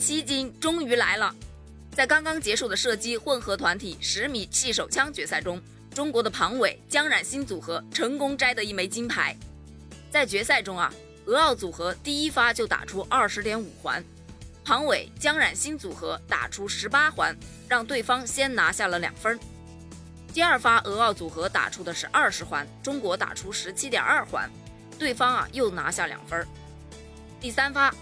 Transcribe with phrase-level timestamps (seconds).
[0.00, 1.34] 七金终于来了！
[1.94, 5.60] 在刚刚结束的射击混合团体十米气手枪决赛中，
[5.94, 9.36] 中国的庞伟、江冉新组合成功摘得一枚金牌。
[10.10, 10.90] 在决赛中啊，
[11.26, 14.02] 俄奥组合第一发就打出二十点五环，
[14.64, 17.36] 庞伟、江冉新组合打出十八环，
[17.68, 19.38] 让对方先拿下了两分。
[20.32, 24.50] 第二发俄奥组合打出的是二十环，中国打出十七点二环，
[24.98, 26.46] 对方啊又拿下两分。
[27.38, 27.94] 第三发。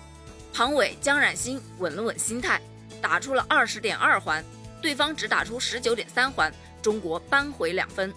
[0.58, 2.60] 庞伟、姜冉星稳了稳心态，
[3.00, 4.44] 打出了二十点二环，
[4.82, 8.12] 对方只打出十九点三环，中国扳回两分。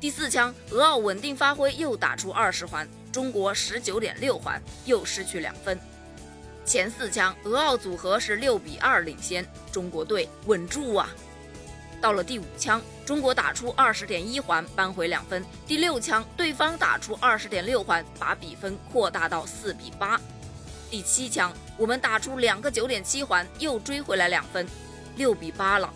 [0.00, 5.78] 第四枪，俄奥稳定发挥，又打出二十环，中国十九点六环，又失去两分。
[6.64, 11.08] 前四枪，俄奥组合是六比二领先，中国队稳住啊。
[12.00, 15.40] 到了第五枪，中国打出二十点一环，扳回两分。
[15.68, 20.20] 第六枪，对方打出二十点六环，把比分扩大到四比八。
[20.96, 24.66] 第七枪，我们打出两个九点七环，又追回来两分，
[25.16, 25.92] 六比八了。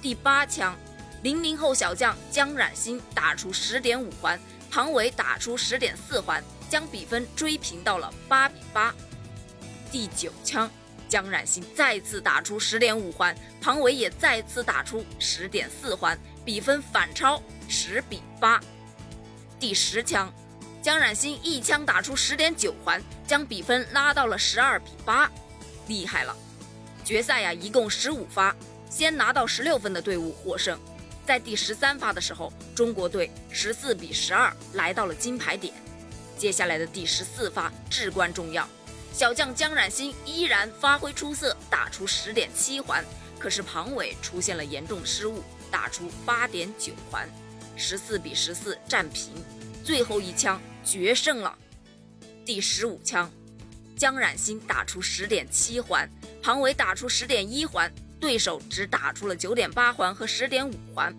[0.00, 0.74] 第八枪，
[1.22, 8.94] 零零后小将姜冉星打出十点五环，庞伟打出十点四环，将比分追平到了八比八。
[9.92, 10.70] 第九枪，
[11.06, 18.58] 姜冉星再次打出十点五环，庞伟也再次打出十点四环，比分反超十比八。
[19.58, 20.32] 第十枪。
[20.82, 25.30] 姜冉星一枪打出十点九环，将比分拉到了十二比八，
[25.88, 26.34] 厉害了！
[27.04, 28.56] 决赛呀，一共十五发，
[28.88, 30.78] 先拿到十六分的队伍获胜。
[31.26, 35.74] 在第十三发的时候，中国队十四比十二来到了金牌点。
[36.38, 38.66] 接下来的第十四发至关重要，
[39.12, 43.04] 小将姜冉星依然发挥出色，打出十点七环，
[43.38, 47.28] 可是庞伟出现了严重失误，打出八点九环，
[47.76, 49.34] 十四比十四战平。
[49.84, 50.60] 最后一枪。
[50.84, 51.56] 决胜了，
[52.44, 53.30] 第十五枪，
[53.96, 56.08] 江冉星打出十点七环，
[56.42, 61.14] 庞伟打出十点一环，对手只打出了九点八环和十点五环。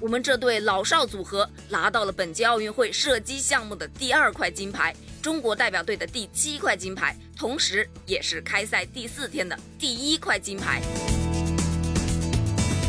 [0.00, 10.82] 我们这对老少组合拿到了本届奥运会射击项目的第二块金牌，中国代表队的第七块金牌，同时也是开赛第四天的第一块金牌。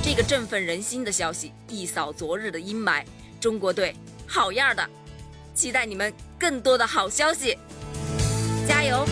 [0.03, 3.05] 这个振奋人心的消息一扫昨日的阴霾，
[3.39, 3.95] 中国队
[4.27, 4.89] 好样的！
[5.57, 7.57] 期待你们更多的好消息，
[8.67, 9.03] 加油！